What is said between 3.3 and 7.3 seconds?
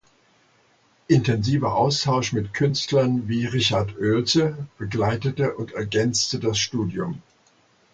Richard Oelze begleitete und ergänzte das Studium.